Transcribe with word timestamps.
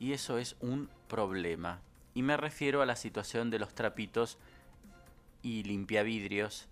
y 0.00 0.14
eso 0.14 0.38
es 0.38 0.56
un 0.60 0.88
problema. 1.06 1.82
Y 2.14 2.22
me 2.22 2.36
refiero 2.36 2.82
a 2.82 2.86
la 2.86 2.96
situación 2.96 3.50
de 3.50 3.60
los 3.60 3.74
trapitos 3.74 4.38
y 5.42 5.62
limpiavidrios 5.62 6.66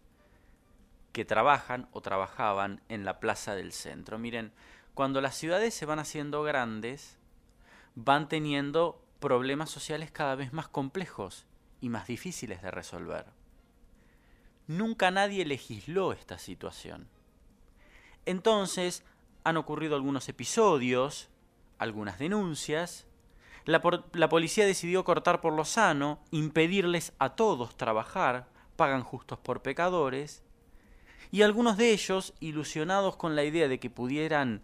que 1.13 1.25
trabajan 1.25 1.89
o 1.93 2.01
trabajaban 2.01 2.81
en 2.89 3.05
la 3.05 3.21
plaza 3.21 3.55
del 3.55 3.73
centro. 3.73 4.19
Miren, 4.19 4.51
cuando 4.95 5.21
las 5.21 5.37
ciudades 5.37 5.75
se 5.75 5.87
van 5.87 5.99
haciendo 5.99 6.43
grandes, 6.43 7.19
van 7.95 8.29
teniendo 8.29 9.01
problemas 9.21 9.71
sociales 9.71 10.11
cada 10.11 10.35
vez 10.35 10.53
más 10.53 10.69
complejos 10.69 11.45
y 11.81 11.91
más 11.91 12.07
difíciles 12.07 12.63
de 12.63 12.71
resolver. 12.71 13.27
Nunca 14.67 15.11
nadie 15.11 15.45
legisló 15.45 16.13
esta 16.13 16.39
situación. 16.39 17.09
Entonces, 18.25 19.05
han 19.45 19.57
ocurrido 19.57 19.97
algunos 19.97 20.29
episodios, 20.29 21.29
algunas 21.79 22.19
denuncias, 22.19 23.08
la, 23.69 24.29
policía 24.31 24.65
decidió 24.65 25.05
cortar 25.05 25.43
por 25.43 25.53
lo 25.53 25.67
sano, 25.67 26.21
impedirles 26.31 27.13
a 27.19 27.37
todos 27.37 27.77
trabajar, 27.77 28.49
pagan 28.77 29.03
justos 29.03 29.39
por 29.39 29.61
pecadores, 29.61 30.43
y 31.31 31.43
algunos 31.43 31.77
de 31.77 31.93
ellos, 31.93 32.33
ilusionados 32.41 33.17
con 33.17 33.37
la 33.37 33.45
idea 33.45 33.69
de 33.69 33.79
que 33.79 33.91
pudieran 33.91 34.63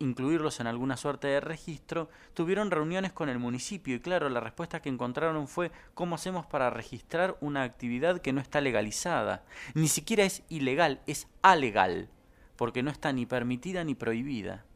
incluirlos 0.00 0.60
en 0.60 0.66
alguna 0.66 0.98
suerte 0.98 1.28
de 1.28 1.40
registro, 1.40 2.10
tuvieron 2.34 2.70
reuniones 2.70 3.12
con 3.12 3.30
el 3.30 3.38
municipio 3.38 3.94
y 3.94 4.00
claro, 4.00 4.28
la 4.28 4.40
respuesta 4.40 4.82
que 4.82 4.90
encontraron 4.90 5.48
fue 5.48 5.72
¿cómo 5.94 6.16
hacemos 6.16 6.44
para 6.44 6.68
registrar 6.68 7.38
una 7.40 7.62
actividad 7.62 8.20
que 8.20 8.34
no 8.34 8.42
está 8.42 8.60
legalizada? 8.60 9.46
Ni 9.72 9.88
siquiera 9.88 10.24
es 10.24 10.42
ilegal, 10.50 11.00
es 11.06 11.26
alegal, 11.40 12.10
porque 12.56 12.82
no 12.82 12.90
está 12.90 13.14
ni 13.14 13.24
permitida 13.24 13.82
ni 13.82 13.94
prohibida. 13.94 14.66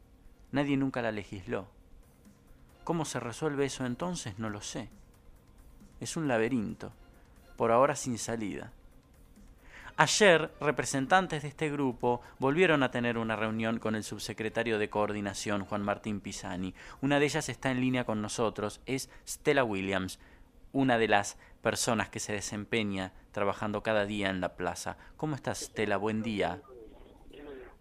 Nadie 0.51 0.79
nunca 0.79 1.03
la 1.03 1.13
legisló. 1.13 1.76
¿Cómo 2.87 3.05
se 3.05 3.19
resuelve 3.19 3.65
eso 3.65 3.85
entonces? 3.85 4.39
No 4.39 4.49
lo 4.49 4.61
sé. 4.61 4.89
Es 5.99 6.17
un 6.17 6.29
laberinto, 6.29 6.93
por 7.57 7.73
ahora 7.73 7.97
sin 7.97 8.17
salida. 8.17 8.71
Ayer, 9.97 10.53
representantes 10.61 11.43
de 11.43 11.49
este 11.49 11.69
grupo 11.69 12.21
volvieron 12.39 12.85
a 12.85 12.93
tener 12.93 13.19
una 13.19 13.35
reunión 13.35 13.81
con 13.81 13.97
el 13.97 14.05
subsecretario 14.05 14.79
de 14.79 14.89
Coordinación, 14.89 15.65
Juan 15.65 15.83
Martín 15.83 16.21
Pisani. 16.21 16.75
Una 17.01 17.19
de 17.19 17.25
ellas 17.25 17.49
está 17.49 17.73
en 17.73 17.81
línea 17.81 18.05
con 18.05 18.23
nosotros, 18.23 18.81
es 18.87 19.11
Stella 19.27 19.65
Williams, 19.65 20.21
una 20.71 20.97
de 20.97 21.09
las 21.09 21.39
personas 21.63 22.09
que 22.09 22.21
se 22.21 22.35
desempeña 22.35 23.11
trabajando 23.33 23.83
cada 23.83 24.07
día 24.07 24.31
en 24.31 24.41
la 24.41 24.55
plaza. 24.55 24.97
¿Cómo 25.17 25.35
estás, 25.35 25.59
Stella? 25.59 25.97
Buen 25.97 26.23
día. 26.23 26.63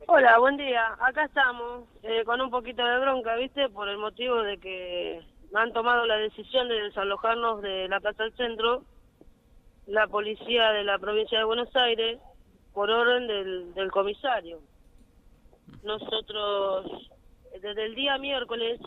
Hola, 0.07 0.37
buen 0.37 0.55
día. 0.55 0.95
Acá 0.99 1.25
estamos, 1.25 1.89
eh, 2.03 2.23
con 2.25 2.39
un 2.39 2.51
poquito 2.51 2.85
de 2.85 2.99
bronca, 2.99 3.35
¿viste? 3.37 3.69
Por 3.69 3.89
el 3.89 3.97
motivo 3.97 4.43
de 4.43 4.59
que 4.59 5.21
han 5.55 5.73
tomado 5.73 6.05
la 6.05 6.17
decisión 6.17 6.67
de 6.67 6.75
desalojarnos 6.83 7.63
de 7.63 7.87
la 7.87 7.99
Plaza 7.99 8.23
del 8.23 8.35
Centro 8.35 8.83
la 9.87 10.05
policía 10.07 10.71
de 10.73 10.83
la 10.83 10.99
provincia 10.99 11.39
de 11.39 11.43
Buenos 11.43 11.75
Aires 11.75 12.19
por 12.73 12.91
orden 12.91 13.25
del, 13.27 13.73
del 13.73 13.91
comisario. 13.91 14.59
Nosotros, 15.83 17.09
desde 17.59 17.85
el 17.85 17.95
día 17.95 18.19
miércoles, 18.19 18.79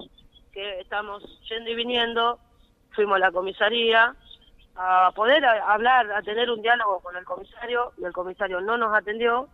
que 0.52 0.80
estamos 0.80 1.22
yendo 1.48 1.70
y 1.70 1.74
viniendo, 1.74 2.38
fuimos 2.92 3.16
a 3.16 3.20
la 3.20 3.32
comisaría 3.32 4.14
a 4.76 5.10
poder 5.16 5.44
hablar, 5.44 6.12
a 6.12 6.22
tener 6.22 6.48
un 6.48 6.62
diálogo 6.62 7.00
con 7.00 7.16
el 7.16 7.24
comisario, 7.24 7.92
y 7.98 8.04
el 8.04 8.12
comisario 8.12 8.60
no 8.60 8.76
nos 8.76 8.96
atendió. 8.96 9.48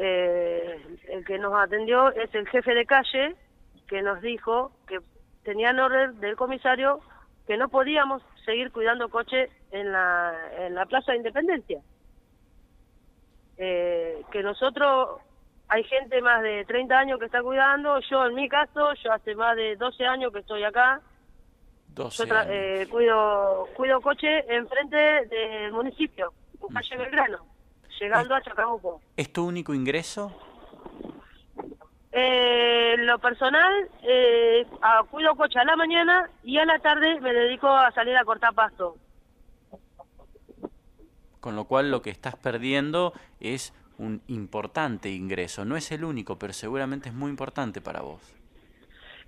Eh, 0.00 0.80
el 1.08 1.24
que 1.24 1.38
nos 1.38 1.54
atendió 1.54 2.10
es 2.12 2.32
el 2.34 2.48
jefe 2.48 2.72
de 2.72 2.86
calle, 2.86 3.34
que 3.88 4.00
nos 4.00 4.20
dijo 4.22 4.70
que 4.86 5.00
tenían 5.42 5.80
orden 5.80 6.20
del 6.20 6.36
comisario 6.36 7.00
que 7.48 7.56
no 7.56 7.68
podíamos 7.68 8.22
seguir 8.44 8.70
cuidando 8.70 9.08
coche 9.08 9.48
en 9.72 9.90
la, 9.90 10.34
en 10.58 10.74
la 10.74 10.84
Plaza 10.86 11.12
de 11.12 11.18
Independencia. 11.18 11.80
Eh, 13.56 14.22
que 14.30 14.42
nosotros, 14.42 15.20
hay 15.66 15.82
gente 15.84 16.20
más 16.20 16.42
de 16.42 16.64
30 16.66 16.96
años 16.96 17.18
que 17.18 17.24
está 17.24 17.42
cuidando, 17.42 17.98
yo 18.00 18.26
en 18.26 18.34
mi 18.34 18.48
caso, 18.48 18.92
yo 19.02 19.12
hace 19.12 19.34
más 19.34 19.56
de 19.56 19.76
12 19.76 20.06
años 20.06 20.32
que 20.32 20.40
estoy 20.40 20.62
acá. 20.62 21.00
12 21.94 22.28
eh, 22.48 22.86
cuido, 22.90 23.66
cuido 23.74 24.00
coche 24.00 24.44
enfrente 24.54 25.26
del 25.26 25.72
municipio, 25.72 26.32
en 26.62 26.74
calle 26.74 26.96
Belgrano, 26.98 27.46
llegando 27.98 28.34
a 28.34 28.42
Chacabuco. 28.42 29.00
¿Es 29.16 29.32
tu 29.32 29.46
único 29.46 29.74
ingreso? 29.74 30.32
Eh, 32.12 32.96
lo 32.98 33.18
personal, 33.18 33.88
eh, 34.02 34.66
cuido 35.10 35.36
coche 35.36 35.58
a 35.58 35.64
la 35.64 35.76
mañana 35.76 36.28
y 36.42 36.58
a 36.58 36.64
la 36.64 36.78
tarde 36.78 37.20
me 37.20 37.32
dedico 37.32 37.68
a 37.68 37.92
salir 37.92 38.16
a 38.16 38.24
cortar 38.24 38.54
pasto. 38.54 38.96
Con 41.40 41.54
lo 41.54 41.64
cual 41.64 41.90
lo 41.90 42.02
que 42.02 42.10
estás 42.10 42.36
perdiendo 42.36 43.12
es 43.40 43.72
un 43.98 44.22
importante 44.26 45.10
ingreso. 45.10 45.64
No 45.64 45.76
es 45.76 45.92
el 45.92 46.04
único, 46.04 46.38
pero 46.38 46.52
seguramente 46.52 47.10
es 47.10 47.14
muy 47.14 47.30
importante 47.30 47.80
para 47.80 48.00
vos. 48.00 48.34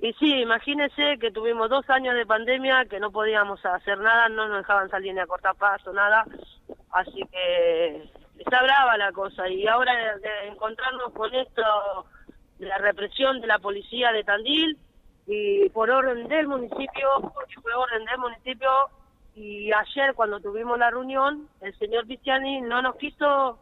Y 0.01 0.13
sí, 0.15 0.41
imagínese 0.41 1.19
que 1.21 1.31
tuvimos 1.31 1.69
dos 1.69 1.89
años 1.91 2.15
de 2.15 2.25
pandemia 2.25 2.87
que 2.87 2.99
no 2.99 3.11
podíamos 3.11 3.65
hacer 3.67 3.99
nada, 3.99 4.29
no 4.31 4.49
nos 4.49 4.59
dejaban 4.59 4.89
salir 4.89 5.13
ni 5.13 5.21
a 5.21 5.27
cortar 5.27 5.55
pasto, 5.57 5.93
nada. 5.93 6.25
Así 6.91 7.21
que 7.31 8.11
está 8.41 8.63
brava 8.63 8.97
la 8.97 9.13
cosa. 9.13 9.49
Y 9.49 9.67
ahora 9.67 9.93
de 10.19 10.49
encontrarnos 10.49 11.13
con 11.13 11.35
esto 11.35 11.63
la 12.59 12.79
represión 12.79 13.41
de 13.41 13.47
la 13.47 13.59
policía 13.59 14.13
de 14.13 14.25
Tandil 14.25 14.79
y 15.27 15.69
por 15.71 15.91
orden 15.91 16.27
del 16.29 16.49
municipio, 16.49 17.09
porque 17.35 17.61
fue 17.61 17.73
orden 17.75 18.05
del 18.05 18.19
municipio, 18.19 18.71
y 19.35 19.71
ayer 19.73 20.15
cuando 20.15 20.41
tuvimos 20.41 20.79
la 20.79 20.91
reunión, 20.91 21.49
el 21.61 21.79
señor 21.79 22.07
Cristiani 22.07 22.61
no 22.61 22.83
nos 22.83 22.97
quiso 22.97 23.59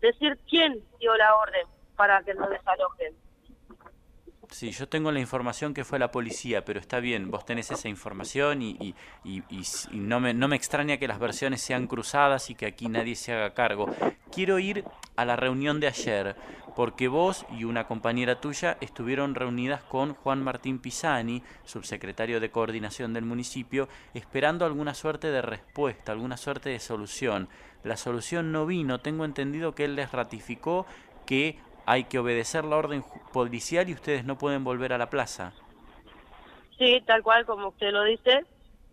decir 0.00 0.38
quién 0.48 0.82
dio 1.00 1.16
la 1.16 1.34
orden 1.36 1.66
para 1.96 2.22
que 2.22 2.34
nos 2.34 2.50
desalojen. 2.50 3.14
Sí, 4.50 4.70
yo 4.70 4.88
tengo 4.88 5.12
la 5.12 5.20
información 5.20 5.74
que 5.74 5.84
fue 5.84 5.98
la 5.98 6.10
policía, 6.10 6.64
pero 6.64 6.80
está 6.80 7.00
bien, 7.00 7.30
vos 7.30 7.44
tenés 7.44 7.70
esa 7.70 7.88
información 7.88 8.62
y, 8.62 8.94
no, 9.92 10.20
me, 10.20 10.32
no 10.32 10.48
me 10.48 10.56
extraña 10.56 10.96
que 10.96 11.06
las 11.06 11.18
versiones 11.18 11.60
sean 11.60 11.86
cruzadas 11.86 12.48
y 12.48 12.54
que 12.54 12.66
aquí 12.66 12.88
nadie 12.88 13.14
se 13.14 13.32
haga 13.32 13.52
cargo. 13.52 13.94
Quiero 14.32 14.58
ir 14.58 14.84
a 15.16 15.26
la 15.26 15.36
reunión 15.36 15.80
de 15.80 15.88
ayer, 15.88 16.34
porque 16.74 17.08
vos 17.08 17.44
y 17.58 17.64
una 17.64 17.86
compañera 17.86 18.40
tuya 18.40 18.78
estuvieron 18.80 19.34
reunidas 19.34 19.82
con 19.82 20.14
Juan 20.14 20.42
Martín 20.42 20.78
Pisani, 20.78 21.42
subsecretario 21.64 22.40
de 22.40 22.50
Coordinación 22.50 23.12
del 23.12 23.26
municipio, 23.26 23.88
esperando 24.14 24.64
alguna 24.64 24.94
suerte 24.94 25.30
de 25.30 25.42
respuesta, 25.42 26.12
alguna 26.12 26.38
suerte 26.38 26.70
de 26.70 26.80
solución. 26.80 27.48
La 27.84 27.96
solución 27.98 28.50
no 28.50 28.64
vino, 28.64 29.00
tengo 29.00 29.24
entendido 29.26 29.74
que 29.74 29.84
él 29.84 29.94
les 29.94 30.10
ratificó 30.10 30.86
que 31.26 31.58
hay 31.88 32.04
que 32.04 32.18
obedecer 32.18 32.66
la 32.66 32.76
orden 32.76 33.02
policial 33.32 33.88
y 33.88 33.94
ustedes 33.94 34.22
no 34.22 34.36
pueden 34.36 34.62
volver 34.62 34.92
a 34.92 34.98
la 34.98 35.08
plaza. 35.08 35.54
Sí, 36.76 37.02
tal 37.06 37.22
cual 37.22 37.46
como 37.46 37.68
usted 37.68 37.90
lo 37.92 38.04
dice. 38.04 38.44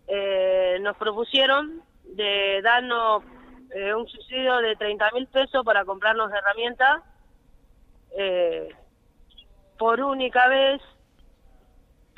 Eh, 0.08 0.78
nos 0.80 0.96
propusieron 0.96 1.82
de 2.06 2.62
darnos 2.64 3.24
eh, 3.76 3.94
un 3.94 4.08
subsidio 4.08 4.58
de 4.58 4.78
30 4.78 5.12
mil 5.12 5.28
pesos 5.28 5.66
para 5.66 5.84
comprarnos 5.84 6.32
herramientas 6.32 7.04
eh, 8.18 8.70
por 9.78 10.00
única 10.00 10.48
vez 10.48 10.82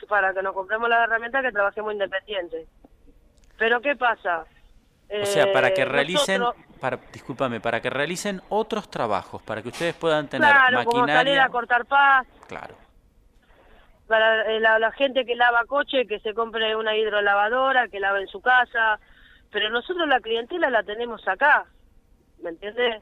para 0.07 0.31
que 0.31 0.43
nos 0.43 0.53
compremos 0.53 0.89
las 0.89 1.07
herramientas 1.07 1.41
que 1.41 1.51
trabajemos 1.51 1.93
independientes. 1.93 2.67
Pero 3.57 3.81
¿qué 3.81 3.95
pasa? 3.95 4.45
O 5.09 5.25
sea, 5.25 5.51
para 5.53 5.73
que 5.73 5.85
realicen, 5.85 6.43
para, 6.79 6.97
discúlpame, 7.13 7.59
para 7.59 7.81
que 7.81 7.89
realicen 7.89 8.41
otros 8.49 8.89
trabajos, 8.89 9.41
para 9.41 9.61
que 9.61 9.69
ustedes 9.69 9.95
puedan 9.95 10.27
tener 10.27 10.49
claro, 10.49 10.77
maquinaria. 10.77 10.85
Como 10.85 11.07
salir 11.07 11.39
a 11.39 11.49
cortar 11.49 11.85
paz. 11.85 12.27
Claro. 12.47 12.75
Para 14.07 14.51
eh, 14.51 14.59
la, 14.59 14.91
gente 14.91 15.25
que 15.25 15.35
lava 15.35 15.63
coche, 15.65 16.07
que 16.07 16.19
se 16.19 16.33
compre 16.33 16.75
una 16.75 16.95
hidrolavadora, 16.95 17.87
que 17.87 17.99
lave 17.99 18.21
en 18.21 18.27
su 18.27 18.41
casa. 18.41 18.99
Pero 19.51 19.69
nosotros 19.69 20.07
la 20.07 20.19
clientela 20.19 20.69
la 20.69 20.83
tenemos 20.83 21.25
acá, 21.27 21.65
¿me 22.41 22.49
entiendes? 22.49 23.01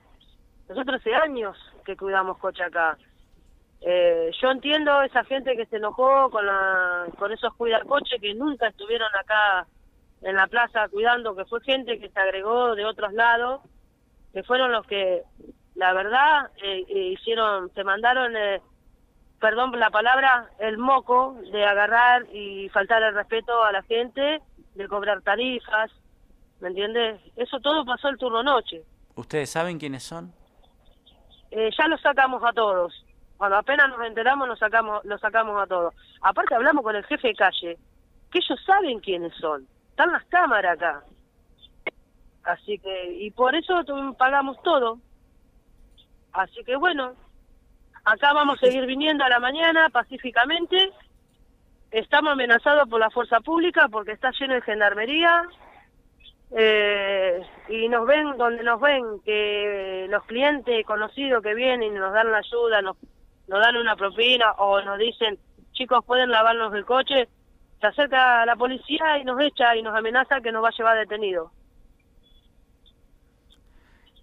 Nosotros 0.69 1.01
hace 1.01 1.15
años 1.15 1.57
que 1.85 1.97
cuidamos 1.97 2.37
coche 2.37 2.63
acá. 2.63 2.97
Eh, 3.81 4.31
yo 4.41 4.51
entiendo 4.51 5.01
esa 5.01 5.23
gente 5.25 5.55
que 5.55 5.65
se 5.67 5.77
enojó 5.77 6.29
con, 6.29 6.45
la, 6.45 7.05
con 7.17 7.31
esos 7.31 7.53
cuidar 7.55 7.85
coche 7.85 8.19
que 8.19 8.33
nunca 8.33 8.67
estuvieron 8.67 9.09
acá 9.15 9.67
en 10.21 10.35
la 10.35 10.47
plaza 10.47 10.87
cuidando, 10.89 11.35
que 11.35 11.45
fue 11.45 11.61
gente 11.61 11.99
que 11.99 12.09
se 12.09 12.19
agregó 12.19 12.75
de 12.75 12.85
otros 12.85 13.13
lados, 13.13 13.61
que 14.33 14.43
fueron 14.43 14.71
los 14.71 14.85
que, 14.85 15.23
la 15.75 15.93
verdad, 15.93 16.51
eh, 16.63 16.83
eh, 16.87 17.13
hicieron, 17.13 17.71
se 17.73 17.83
mandaron, 17.83 18.35
eh, 18.35 18.61
perdón 19.39 19.71
por 19.71 19.79
la 19.79 19.91
palabra, 19.91 20.49
el 20.59 20.77
moco 20.77 21.37
de 21.51 21.63
agarrar 21.65 22.25
y 22.33 22.69
faltar 22.69 23.03
el 23.03 23.13
respeto 23.13 23.63
a 23.63 23.71
la 23.71 23.83
gente, 23.83 24.41
de 24.73 24.87
cobrar 24.87 25.21
tarifas, 25.21 25.91
¿me 26.59 26.69
entiendes? 26.69 27.21
Eso 27.35 27.59
todo 27.59 27.85
pasó 27.85 28.09
el 28.09 28.17
turno 28.17 28.43
noche. 28.43 28.83
¿Ustedes 29.15 29.49
saben 29.49 29.79
quiénes 29.79 30.03
son? 30.03 30.33
ya 31.51 31.87
los 31.87 32.01
sacamos 32.01 32.43
a 32.43 32.51
todos. 32.51 33.05
Cuando 33.37 33.55
apenas 33.55 33.87
nos 33.87 34.05
enteramos, 34.05 34.45
los 34.45 34.59
sacamos, 34.59 35.05
los 35.05 35.21
sacamos 35.21 35.61
a 35.61 35.65
todos. 35.65 35.93
Aparte 36.21 36.53
hablamos 36.53 36.83
con 36.83 36.97
el 36.97 37.05
jefe 37.05 37.29
de 37.29 37.35
calle, 37.35 37.77
porque 38.23 38.39
ellos 38.39 38.59
saben 38.65 38.99
quiénes 38.99 39.33
son. 39.35 39.65
Están 39.95 40.11
las 40.11 40.25
cámaras 40.25 40.75
acá. 40.75 41.03
Así 42.43 42.77
que, 42.79 43.13
y 43.13 43.31
por 43.31 43.55
eso 43.55 43.81
pagamos 44.17 44.61
todo. 44.61 44.99
Así 46.33 46.65
que 46.65 46.75
bueno, 46.75 47.13
acá 48.03 48.33
vamos 48.33 48.57
a 48.57 48.65
seguir 48.65 48.85
viniendo 48.87 49.23
a 49.23 49.29
la 49.29 49.39
mañana 49.39 49.87
pacíficamente. 49.87 50.91
Estamos 51.91 52.33
amenazados 52.33 52.89
por 52.89 52.99
la 52.99 53.09
fuerza 53.09 53.39
pública 53.39 53.87
porque 53.87 54.11
está 54.11 54.31
lleno 54.37 54.55
de 54.55 54.63
gendarmería. 54.63 55.43
Eh, 56.51 57.41
y 57.69 57.87
nos 57.87 58.05
ven 58.05 58.37
donde 58.37 58.63
nos 58.63 58.81
ven 58.81 59.21
que 59.23 60.07
los 60.09 60.25
clientes 60.25 60.85
conocidos 60.85 61.41
que 61.41 61.55
vienen 61.55 61.95
y 61.95 61.97
nos 61.97 62.11
dan 62.11 62.33
la 62.33 62.39
ayuda, 62.39 62.81
nos, 62.81 62.97
nos 63.47 63.61
dan 63.61 63.77
una 63.77 63.95
propina 63.95 64.51
o 64.57 64.81
nos 64.81 64.99
dicen, 64.99 65.39
chicos, 65.71 66.03
pueden 66.03 66.31
lavarnos 66.31 66.73
el 66.73 66.83
coche, 66.83 67.29
se 67.79 67.87
acerca 67.87 68.45
la 68.45 68.55
policía 68.55 69.17
y 69.19 69.23
nos 69.23 69.39
echa 69.41 69.75
y 69.75 69.81
nos 69.81 69.95
amenaza 69.95 70.41
que 70.41 70.51
nos 70.51 70.63
va 70.63 70.69
a 70.69 70.77
llevar 70.77 70.97
detenido. 70.97 71.51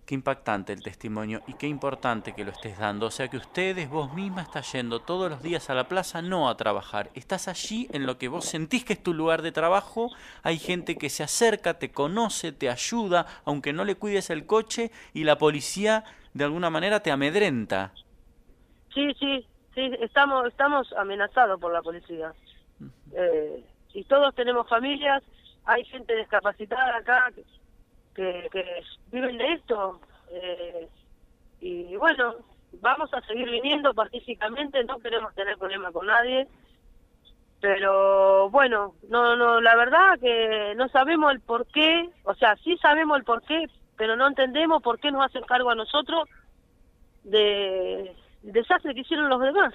Qué 0.06 0.16
impactante 0.16 0.72
el 0.72 0.82
testimonio 0.82 1.42
y 1.46 1.54
qué 1.54 1.68
importante 1.68 2.34
que 2.34 2.44
lo 2.44 2.50
estés 2.50 2.76
dando. 2.78 3.06
O 3.06 3.10
sea 3.10 3.28
que 3.28 3.36
ustedes, 3.36 3.88
vos 3.88 4.12
misma, 4.12 4.42
estás 4.42 4.72
yendo 4.72 5.00
todos 5.00 5.30
los 5.30 5.42
días 5.42 5.70
a 5.70 5.74
la 5.74 5.84
plaza 5.84 6.20
no 6.22 6.48
a 6.48 6.56
trabajar. 6.56 7.10
Estás 7.14 7.46
allí 7.46 7.88
en 7.92 8.04
lo 8.04 8.18
que 8.18 8.28
vos 8.28 8.44
sentís 8.44 8.84
que 8.84 8.94
es 8.94 9.02
tu 9.02 9.14
lugar 9.14 9.42
de 9.42 9.52
trabajo. 9.52 10.10
Hay 10.42 10.58
gente 10.58 10.98
que 10.98 11.08
se 11.08 11.22
acerca, 11.22 11.78
te 11.78 11.92
conoce, 11.92 12.50
te 12.52 12.68
ayuda, 12.68 13.26
aunque 13.44 13.72
no 13.72 13.84
le 13.84 13.94
cuides 13.94 14.30
el 14.30 14.44
coche 14.44 14.90
y 15.14 15.22
la 15.24 15.38
policía 15.38 16.04
de 16.34 16.44
alguna 16.44 16.68
manera 16.68 17.00
te 17.00 17.12
amedrenta. 17.12 17.92
Sí, 18.92 19.14
sí, 19.20 19.46
sí, 19.74 19.90
estamos, 20.00 20.48
estamos 20.48 20.92
amenazados 20.94 21.60
por 21.60 21.72
la 21.72 21.80
policía. 21.80 22.34
Eh, 23.14 23.64
y 23.94 24.04
todos 24.04 24.34
tenemos 24.34 24.68
familias, 24.68 25.22
hay 25.64 25.84
gente 25.84 26.16
discapacitada 26.16 26.96
acá 26.96 27.30
que, 28.14 28.48
que 28.50 28.82
viven 29.10 29.38
de 29.38 29.52
esto. 29.52 30.00
Eh, 30.30 30.88
y 31.60 31.96
bueno, 31.96 32.34
vamos 32.80 33.12
a 33.14 33.20
seguir 33.22 33.48
viniendo 33.50 33.94
pacíficamente, 33.94 34.82
no 34.84 34.98
queremos 34.98 35.34
tener 35.34 35.56
problema 35.58 35.92
con 35.92 36.06
nadie. 36.06 36.48
Pero 37.60 38.50
bueno, 38.50 38.94
no, 39.08 39.36
no, 39.36 39.60
la 39.60 39.76
verdad 39.76 40.18
que 40.18 40.74
no 40.76 40.88
sabemos 40.88 41.32
el 41.32 41.40
por 41.40 41.66
qué, 41.66 42.10
o 42.24 42.34
sea, 42.34 42.56
sí 42.56 42.76
sabemos 42.78 43.18
el 43.18 43.24
por 43.24 43.42
qué, 43.42 43.66
pero 43.96 44.16
no 44.16 44.26
entendemos 44.26 44.82
por 44.82 44.98
qué 44.98 45.12
nos 45.12 45.24
hacen 45.24 45.44
cargo 45.44 45.70
a 45.70 45.76
nosotros 45.76 46.28
de 47.22 48.16
desastre 48.42 48.94
que 48.94 49.02
hicieron 49.02 49.28
los 49.28 49.40
demás. 49.40 49.74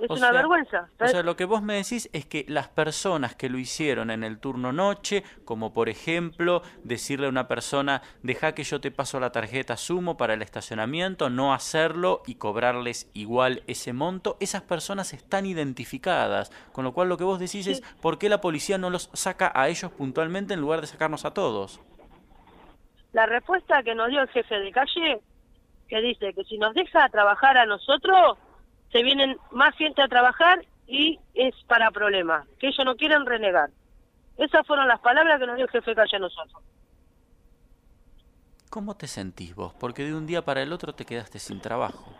Es 0.00 0.10
una 0.10 0.32
vergüenza. 0.32 0.88
O 0.98 1.06
sea, 1.06 1.22
lo 1.22 1.36
que 1.36 1.44
vos 1.44 1.62
me 1.62 1.74
decís 1.74 2.08
es 2.12 2.24
que 2.24 2.44
las 2.48 2.68
personas 2.68 3.34
que 3.34 3.48
lo 3.48 3.58
hicieron 3.58 4.10
en 4.10 4.24
el 4.24 4.38
turno 4.38 4.72
noche, 4.72 5.24
como 5.44 5.72
por 5.72 5.88
ejemplo 5.88 6.62
decirle 6.84 7.26
a 7.26 7.30
una 7.30 7.48
persona, 7.48 8.02
deja 8.22 8.54
que 8.54 8.64
yo 8.64 8.80
te 8.80 8.90
paso 8.90 9.20
la 9.20 9.32
tarjeta 9.32 9.76
sumo 9.76 10.16
para 10.16 10.34
el 10.34 10.42
estacionamiento, 10.42 11.28
no 11.28 11.52
hacerlo 11.52 12.22
y 12.26 12.36
cobrarles 12.36 13.10
igual 13.14 13.62
ese 13.66 13.92
monto, 13.92 14.36
esas 14.40 14.62
personas 14.62 15.12
están 15.12 15.46
identificadas. 15.46 16.50
Con 16.72 16.84
lo 16.84 16.92
cual 16.92 17.08
lo 17.08 17.16
que 17.16 17.24
vos 17.24 17.38
decís 17.38 17.66
es, 17.66 17.82
¿por 18.00 18.18
qué 18.18 18.28
la 18.28 18.40
policía 18.40 18.78
no 18.78 18.90
los 18.90 19.10
saca 19.12 19.52
a 19.54 19.68
ellos 19.68 19.92
puntualmente 19.92 20.54
en 20.54 20.60
lugar 20.60 20.80
de 20.80 20.86
sacarnos 20.86 21.24
a 21.24 21.34
todos? 21.34 21.80
La 23.12 23.26
respuesta 23.26 23.82
que 23.82 23.94
nos 23.94 24.08
dio 24.08 24.22
el 24.22 24.28
jefe 24.28 24.54
de 24.54 24.70
calle, 24.70 25.20
que 25.88 26.00
dice 26.00 26.32
que 26.32 26.44
si 26.44 26.58
nos 26.58 26.74
deja 26.74 27.08
trabajar 27.08 27.58
a 27.58 27.66
nosotros, 27.66 28.38
se 28.92 29.02
vienen 29.02 29.36
más 29.50 29.74
gente 29.76 30.02
a 30.02 30.08
trabajar 30.08 30.64
y 30.86 31.20
es 31.34 31.54
para 31.66 31.90
problemas, 31.90 32.46
que 32.58 32.68
ellos 32.68 32.84
no 32.84 32.96
quieren 32.96 33.24
renegar. 33.24 33.70
Esas 34.36 34.66
fueron 34.66 34.88
las 34.88 35.00
palabras 35.00 35.38
que 35.38 35.46
nos 35.46 35.56
dio 35.56 35.66
el 35.66 35.70
jefe 35.70 35.94
calle 35.94 36.16
a 36.16 36.20
nosotros. 36.20 36.62
¿Cómo 38.70 38.96
te 38.96 39.06
sentís 39.06 39.54
vos? 39.54 39.74
Porque 39.74 40.04
de 40.04 40.14
un 40.14 40.26
día 40.26 40.42
para 40.42 40.62
el 40.62 40.72
otro 40.72 40.92
te 40.92 41.04
quedaste 41.04 41.38
sin 41.38 41.60
trabajo. 41.60 42.14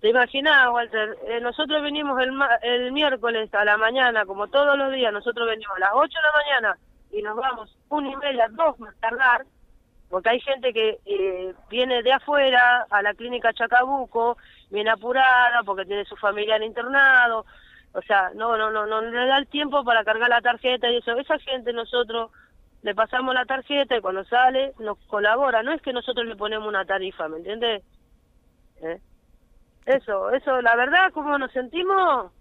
Te 0.00 0.08
imaginás, 0.08 0.70
Walter, 0.72 1.16
eh, 1.28 1.40
nosotros 1.40 1.82
venimos 1.82 2.18
el, 2.20 2.32
el 2.62 2.92
miércoles 2.92 3.52
a 3.54 3.64
la 3.64 3.76
mañana, 3.76 4.24
como 4.24 4.48
todos 4.48 4.76
los 4.76 4.92
días, 4.92 5.12
nosotros 5.12 5.46
venimos 5.46 5.76
a 5.76 5.80
las 5.80 5.90
8 5.94 6.08
de 6.08 6.22
la 6.22 6.32
mañana 6.32 6.78
y 7.12 7.22
nos 7.22 7.36
vamos 7.36 7.76
una 7.88 8.10
y 8.10 8.16
media, 8.16 8.48
dos 8.50 8.78
más 8.78 8.94
tardar, 9.00 9.44
porque 10.10 10.28
hay 10.28 10.40
gente 10.40 10.72
que 10.72 10.98
eh, 11.06 11.54
viene 11.70 12.02
de 12.02 12.12
afuera 12.12 12.84
a 12.90 13.00
la 13.00 13.14
clínica 13.14 13.52
Chacabuco, 13.52 14.36
viene 14.68 14.90
apurada 14.90 15.62
porque 15.64 15.86
tiene 15.86 16.04
su 16.04 16.16
familia 16.16 16.56
en 16.56 16.64
internado, 16.64 17.46
o 17.92 18.02
sea, 18.02 18.30
no, 18.34 18.56
no, 18.56 18.70
no, 18.70 18.86
no 18.86 19.00
le 19.00 19.26
da 19.26 19.38
el 19.38 19.46
tiempo 19.46 19.84
para 19.84 20.04
cargar 20.04 20.28
la 20.28 20.40
tarjeta 20.40 20.90
y 20.90 20.98
eso. 20.98 21.16
Esa 21.16 21.38
gente 21.38 21.72
nosotros 21.72 22.30
le 22.82 22.94
pasamos 22.94 23.34
la 23.34 23.44
tarjeta 23.44 23.96
y 23.96 24.00
cuando 24.00 24.24
sale 24.24 24.74
nos 24.80 24.98
colabora, 25.06 25.62
no 25.62 25.72
es 25.72 25.80
que 25.80 25.92
nosotros 25.92 26.26
le 26.26 26.36
ponemos 26.36 26.68
una 26.68 26.84
tarifa, 26.84 27.28
¿me 27.28 27.38
entiendes? 27.38 27.84
¿Eh? 28.82 29.00
Eso, 29.86 30.30
eso, 30.30 30.60
la 30.60 30.74
verdad, 30.76 31.12
como 31.12 31.38
nos 31.38 31.52
sentimos 31.52 32.32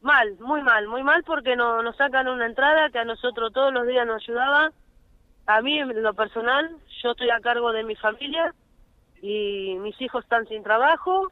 mal, 0.00 0.36
muy 0.40 0.62
mal, 0.62 0.88
muy 0.88 1.02
mal 1.02 1.22
porque 1.24 1.56
no, 1.56 1.82
nos 1.82 1.96
sacan 1.96 2.28
una 2.28 2.46
entrada 2.46 2.90
que 2.90 2.98
a 2.98 3.04
nosotros 3.04 3.52
todos 3.52 3.72
los 3.72 3.86
días 3.86 4.06
nos 4.06 4.22
ayudaba 4.22 4.72
a 5.46 5.60
mí, 5.60 5.78
en 5.78 6.02
lo 6.02 6.14
personal, 6.14 6.76
yo 7.02 7.10
estoy 7.12 7.30
a 7.30 7.40
cargo 7.40 7.72
de 7.72 7.84
mi 7.84 7.96
familia 7.96 8.54
y 9.20 9.76
mis 9.80 10.00
hijos 10.00 10.24
están 10.24 10.46
sin 10.46 10.62
trabajo 10.62 11.30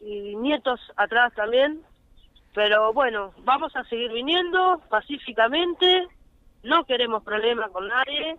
y 0.00 0.36
nietos 0.36 0.80
atrás 0.96 1.32
también. 1.34 1.82
Pero 2.54 2.92
bueno, 2.92 3.32
vamos 3.44 3.74
a 3.76 3.84
seguir 3.84 4.12
viniendo 4.12 4.82
pacíficamente, 4.88 6.08
no 6.62 6.84
queremos 6.84 7.22
problemas 7.22 7.70
con 7.70 7.88
nadie. 7.88 8.36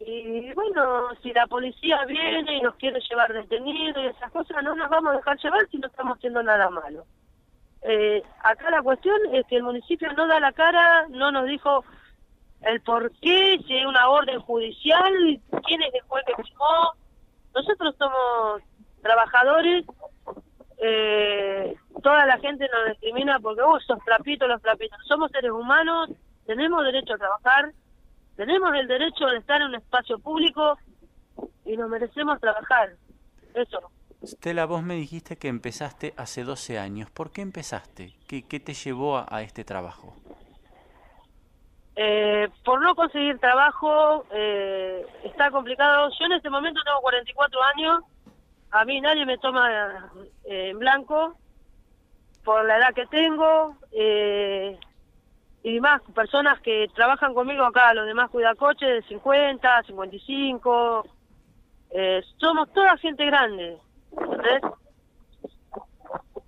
Y 0.00 0.52
bueno, 0.54 1.08
si 1.22 1.32
la 1.32 1.46
policía 1.46 2.04
viene 2.06 2.56
y 2.56 2.62
nos 2.62 2.74
quiere 2.76 3.00
llevar 3.00 3.32
detenidos 3.32 4.02
y 4.02 4.06
esas 4.06 4.30
cosas, 4.32 4.62
no 4.62 4.74
nos 4.74 4.88
vamos 4.88 5.12
a 5.12 5.16
dejar 5.16 5.38
llevar 5.38 5.68
si 5.70 5.78
no 5.78 5.88
estamos 5.88 6.16
haciendo 6.16 6.42
nada 6.42 6.70
malo. 6.70 7.04
Eh, 7.82 8.22
acá 8.42 8.70
la 8.70 8.82
cuestión 8.82 9.18
es 9.32 9.46
que 9.46 9.56
el 9.56 9.62
municipio 9.62 10.12
no 10.14 10.26
da 10.26 10.40
la 10.40 10.52
cara, 10.52 11.06
no 11.08 11.30
nos 11.32 11.46
dijo 11.46 11.84
el 12.62 12.80
por 12.82 13.10
qué, 13.20 13.60
si 13.66 13.74
hay 13.74 13.84
una 13.84 14.08
orden 14.08 14.40
judicial, 14.40 15.40
quién 15.64 15.82
es 15.82 15.94
el 15.94 16.02
juez 16.02 16.24
que 16.26 16.42
firmó. 16.42 16.94
Nosotros 17.54 17.94
somos 17.98 18.62
trabajadores, 19.02 19.84
eh, 20.78 21.76
toda 22.02 22.26
la 22.26 22.38
gente 22.38 22.68
nos 22.72 22.90
discrimina 22.90 23.38
porque, 23.40 23.62
vos 23.62 23.84
sos 23.86 23.98
trapitos, 24.04 24.48
los 24.48 24.62
trapitos. 24.62 24.98
Somos 25.06 25.30
seres 25.30 25.50
humanos, 25.50 26.10
tenemos 26.46 26.84
derecho 26.84 27.14
a 27.14 27.18
trabajar, 27.18 27.72
tenemos 28.36 28.74
el 28.74 28.88
derecho 28.88 29.26
de 29.26 29.38
estar 29.38 29.60
en 29.60 29.68
un 29.68 29.74
espacio 29.76 30.18
público 30.18 30.78
y 31.64 31.76
nos 31.76 31.88
merecemos 31.88 32.40
trabajar. 32.40 32.94
Eso. 33.54 33.80
Stella, 34.22 34.66
vos 34.66 34.82
me 34.82 34.94
dijiste 34.94 35.36
que 35.36 35.48
empezaste 35.48 36.12
hace 36.16 36.44
12 36.44 36.78
años. 36.78 37.10
¿Por 37.10 37.32
qué 37.32 37.40
empezaste? 37.40 38.14
¿Qué, 38.28 38.42
qué 38.42 38.60
te 38.60 38.74
llevó 38.74 39.24
a 39.26 39.42
este 39.42 39.64
trabajo? 39.64 40.14
Eh, 42.02 42.48
por 42.64 42.80
no 42.80 42.94
conseguir 42.94 43.38
trabajo 43.40 44.24
eh, 44.32 45.04
está 45.22 45.50
complicado. 45.50 46.08
Yo 46.18 46.24
en 46.24 46.32
este 46.32 46.48
momento 46.48 46.80
tengo 46.82 46.98
44 47.02 47.62
años, 47.74 48.00
a 48.70 48.86
mí 48.86 49.02
nadie 49.02 49.26
me 49.26 49.36
toma 49.36 50.10
eh, 50.46 50.70
en 50.70 50.78
blanco 50.78 51.36
por 52.42 52.64
la 52.64 52.78
edad 52.78 52.94
que 52.94 53.04
tengo 53.04 53.76
y 55.62 55.78
más 55.80 56.00
personas 56.14 56.58
que 56.62 56.88
trabajan 56.94 57.34
conmigo 57.34 57.64
acá, 57.64 57.92
los 57.92 58.06
demás 58.06 58.30
cuidacoches 58.30 58.88
de 58.88 59.02
50, 59.02 59.82
55, 59.82 61.06
somos 62.38 62.72
toda 62.72 62.96
gente 62.96 63.26
grande, 63.26 63.76
¿entendés? 64.12 64.62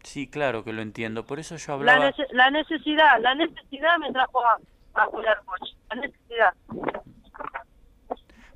Sí, 0.02 0.30
claro 0.30 0.64
que 0.64 0.72
lo 0.72 0.80
entiendo, 0.80 1.26
por 1.26 1.38
eso 1.40 1.56
yo 1.56 1.74
hablaba... 1.74 2.06
La, 2.06 2.14
la 2.30 2.50
necesidad, 2.50 3.20
la 3.20 3.34
necesidad 3.34 3.98
me 3.98 4.10
trajo 4.12 4.42
a 4.46 4.56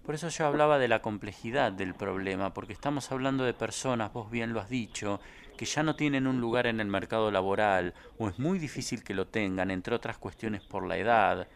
por 0.06 0.14
eso 0.14 0.28
yo 0.28 0.46
hablaba 0.46 0.78
de 0.78 0.86
la 0.86 1.02
complejidad 1.02 1.72
del 1.72 1.92
problema, 1.92 2.54
porque 2.54 2.72
estamos 2.72 3.10
hablando 3.10 3.42
de 3.42 3.52
personas, 3.54 4.12
vos 4.12 4.30
bien 4.30 4.52
lo 4.52 4.60
has 4.60 4.68
dicho, 4.68 5.20
que 5.56 5.64
ya 5.64 5.82
no 5.82 5.96
tienen 5.96 6.28
un 6.28 6.40
lugar 6.40 6.68
en 6.68 6.78
el 6.78 6.86
mercado 6.86 7.32
laboral, 7.32 7.92
o 8.16 8.28
es 8.28 8.38
muy 8.38 8.60
difícil 8.60 9.02
que 9.02 9.14
lo 9.14 9.26
tengan, 9.26 9.72
entre 9.72 9.96
otras 9.96 10.16
cuestiones 10.16 10.62
por 10.62 10.86
la 10.86 10.96
edad, 10.96 11.48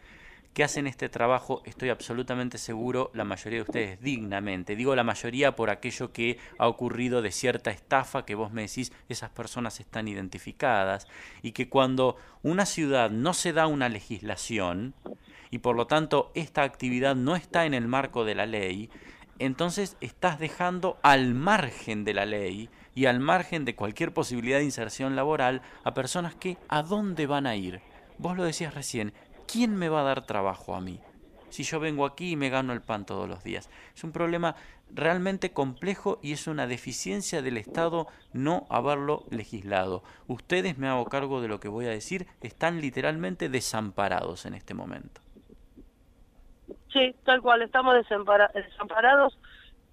que 0.53 0.63
hacen 0.63 0.87
este 0.87 1.07
trabajo, 1.07 1.61
estoy 1.65 1.89
absolutamente 1.89 2.57
seguro, 2.57 3.09
la 3.13 3.23
mayoría 3.23 3.59
de 3.59 3.63
ustedes 3.63 4.01
dignamente. 4.01 4.75
Digo 4.75 4.95
la 4.95 5.03
mayoría 5.03 5.55
por 5.55 5.69
aquello 5.69 6.11
que 6.11 6.37
ha 6.57 6.67
ocurrido 6.67 7.21
de 7.21 7.31
cierta 7.31 7.71
estafa 7.71 8.25
que 8.25 8.35
vos 8.35 8.51
me 8.51 8.63
decís, 8.63 8.91
esas 9.07 9.29
personas 9.29 9.79
están 9.79 10.07
identificadas, 10.07 11.07
y 11.41 11.53
que 11.53 11.69
cuando 11.69 12.17
una 12.43 12.65
ciudad 12.65 13.09
no 13.09 13.33
se 13.33 13.53
da 13.53 13.67
una 13.67 13.87
legislación, 13.87 14.93
y 15.49 15.59
por 15.59 15.75
lo 15.75 15.87
tanto 15.87 16.31
esta 16.33 16.63
actividad 16.63 17.15
no 17.15 17.35
está 17.35 17.65
en 17.65 17.73
el 17.73 17.87
marco 17.87 18.25
de 18.25 18.35
la 18.35 18.45
ley, 18.45 18.89
entonces 19.39 19.97
estás 20.01 20.37
dejando 20.37 20.99
al 21.01 21.33
margen 21.33 22.03
de 22.03 22.13
la 22.13 22.25
ley 22.25 22.69
y 22.93 23.05
al 23.05 23.19
margen 23.19 23.65
de 23.65 23.75
cualquier 23.75 24.13
posibilidad 24.13 24.59
de 24.59 24.65
inserción 24.65 25.15
laboral 25.15 25.61
a 25.83 25.93
personas 25.93 26.35
que 26.35 26.57
a 26.67 26.83
dónde 26.83 27.25
van 27.25 27.47
a 27.47 27.55
ir. 27.55 27.81
Vos 28.17 28.37
lo 28.37 28.43
decías 28.43 28.75
recién, 28.75 29.13
¿quién 29.51 29.75
me 29.75 29.89
va 29.89 30.01
a 30.01 30.03
dar 30.03 30.25
trabajo 30.25 30.75
a 30.75 30.81
mí? 30.81 30.99
Si 31.49 31.63
yo 31.63 31.79
vengo 31.79 32.05
aquí 32.05 32.31
y 32.31 32.35
me 32.37 32.49
gano 32.49 32.71
el 32.71 32.81
pan 32.81 33.05
todos 33.05 33.27
los 33.27 33.43
días. 33.43 33.69
Es 33.93 34.03
un 34.05 34.13
problema 34.13 34.55
realmente 34.89 35.51
complejo 35.51 36.19
y 36.21 36.31
es 36.31 36.47
una 36.47 36.65
deficiencia 36.65 37.41
del 37.41 37.57
Estado 37.57 38.07
no 38.31 38.65
haberlo 38.69 39.25
legislado. 39.29 40.03
Ustedes, 40.27 40.77
me 40.77 40.87
hago 40.87 41.05
cargo 41.05 41.41
de 41.41 41.49
lo 41.49 41.59
que 41.59 41.67
voy 41.67 41.85
a 41.85 41.89
decir, 41.89 42.27
están 42.39 42.79
literalmente 42.79 43.49
desamparados 43.49 44.45
en 44.45 44.53
este 44.53 44.73
momento. 44.73 45.19
Sí, 46.93 47.13
tal 47.25 47.41
cual, 47.41 47.61
estamos 47.61 47.95
desamparados 47.95 49.37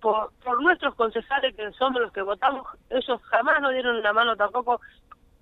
por, 0.01 0.33
nuestros 0.63 0.95
concejales 0.95 1.55
que 1.55 1.71
somos 1.73 2.01
los 2.01 2.13
que 2.13 2.23
votamos. 2.23 2.67
Ellos 2.91 3.21
jamás 3.25 3.61
nos 3.61 3.73
dieron 3.73 4.03
la 4.03 4.13
mano 4.13 4.37
tampoco 4.37 4.81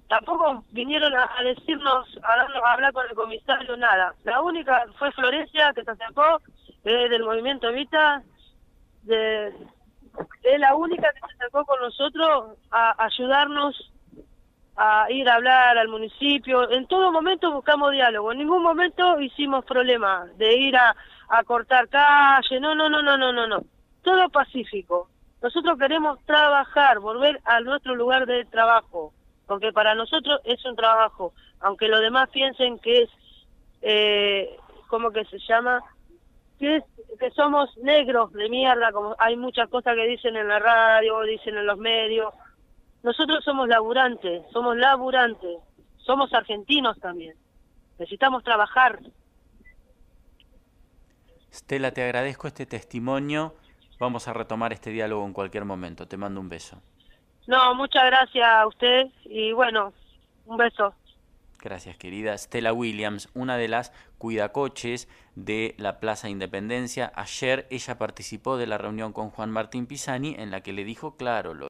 tampoco 0.09 0.65
vinieron 0.71 1.13
a, 1.15 1.43
decirnos, 1.43 2.07
a, 2.23 2.73
hablar 2.73 2.93
con 2.93 3.07
el 3.09 3.15
comisario, 3.15 3.77
nada. 3.77 4.15
La 4.25 4.41
única 4.43 4.87
fue 4.99 5.13
Florencia 5.13 5.73
que 5.75 5.85
se 5.85 5.91
acercó, 5.91 6.41
eh, 6.85 7.09
del 7.09 7.25
movimiento 7.25 7.69
Evita, 7.69 8.23
de, 9.03 9.49
es 10.43 10.61
la 10.61 10.75
única 10.75 11.13
que 11.13 11.21
se 11.21 11.35
acercó 11.35 11.65
con 11.65 11.81
nosotros 11.81 12.57
a 12.71 13.05
ayudarnos 13.05 13.93
a 14.79 15.11
ir 15.11 15.29
a 15.29 15.37
hablar 15.37 15.79
al 15.79 15.89
municipio. 15.89 16.71
En 16.71 16.87
todo 16.87 17.11
momento 17.11 17.53
buscamos 17.53 17.93
diálogo, 17.93 18.33
en 18.33 18.39
ningún 18.39 18.63
momento 18.63 19.19
hicimos 19.21 19.65
problemas 19.65 20.37
de 20.37 20.55
ir 20.55 20.77
a, 20.77 20.95
a 21.29 21.45
cortar 21.45 21.89
calle, 21.89 22.61
no, 22.61 22.75
no, 22.75 22.89
no, 22.89 23.03
no, 23.03 23.17
no, 23.17 23.33
no, 23.33 23.47
no. 23.47 23.63
Todo 24.03 24.29
pacífico. 24.29 25.09
Nosotros 25.43 25.79
queremos 25.79 26.23
trabajar, 26.25 26.99
volver 26.99 27.41
a 27.45 27.61
nuestro 27.61 27.95
lugar 27.95 28.27
de 28.27 28.45
trabajo 28.47 29.06
porque 29.47 29.73
para 29.73 29.95
nosotros 29.95 30.41
es 30.45 30.65
un 30.65 30.77
trabajo, 30.77 31.33
aunque 31.61 31.89
los 31.89 32.01
demás 32.01 32.29
piensen 32.31 32.79
que 32.79 33.03
es, 33.03 33.11
eh, 33.83 34.57
¿cómo 34.89 35.11
que 35.11 35.25
se 35.27 35.39
llama? 35.39 35.81
Que, 36.59 36.83
que 37.19 37.31
somos 37.31 37.77
negros 37.79 38.33
de 38.33 38.49
mierda, 38.49 38.91
como 38.93 39.15
hay 39.19 39.37
muchas 39.37 39.69
cosas 39.69 39.95
que 39.95 40.07
dicen 40.07 40.37
en 40.37 40.49
la 40.49 40.59
radio, 40.59 41.21
dicen 41.23 41.57
en 41.57 41.67
los 41.67 41.79
medios. 41.79 42.35
Nosotros 43.03 43.45
somos 43.45 43.69
laburantes, 43.69 44.43
somos 44.53 44.77
laburantes, 44.77 45.59
somos 45.99 46.33
argentinos 46.33 46.99
también. 46.99 47.37
Necesitamos 47.99 48.43
trabajar. 48.43 48.99
Stella, 51.53 51.93
te 51.93 52.03
agradezco 52.03 52.49
este 52.49 52.67
testimonio. 52.67 53.55
Vamos 53.99 54.29
a 54.29 54.33
retomar 54.33 54.73
este 54.73 54.91
diálogo 54.91 55.25
en 55.25 55.33
cualquier 55.33 55.65
momento. 55.65 56.07
Te 56.07 56.17
mando 56.17 56.41
un 56.41 56.49
beso. 56.49 56.83
No, 57.47 57.75
muchas 57.75 58.05
gracias 58.07 58.47
a 58.47 58.67
usted 58.67 59.07
y 59.25 59.53
bueno, 59.53 59.93
un 60.47 60.57
beso. 60.57 60.95
Gracias, 61.61 61.97
querida. 61.97 62.37
Stella 62.37 62.73
Williams, 62.73 63.29
una 63.35 63.57
de 63.57 63.69
las 63.69 63.93
cuidacoches 64.19 65.09
de 65.35 65.75
la 65.79 65.99
Plaza 66.01 66.29
Independencia. 66.29 67.11
Ayer 67.15 67.67
ella 67.71 67.99
participó 67.99 68.57
de 68.57 68.67
la 68.67 68.79
reunión 68.79 69.13
con 69.13 69.31
Juan 69.31 69.51
Martín 69.51 69.87
Pisani 69.87 70.37
en 70.39 70.51
la 70.51 70.61
que 70.61 70.73
le 70.73 70.85
dijo 70.85 71.17
claro 71.17 71.55
lo 71.55 71.65